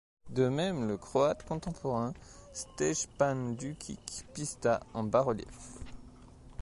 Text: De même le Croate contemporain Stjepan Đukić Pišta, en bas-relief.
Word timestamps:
De 0.31 0.49
même 0.49 0.87
le 0.87 0.97
Croate 0.97 1.45
contemporain 1.45 2.15
Stjepan 2.53 3.51
Đukić 3.55 4.25
Pišta, 4.33 4.79
en 4.95 5.03
bas-relief. 5.03 5.77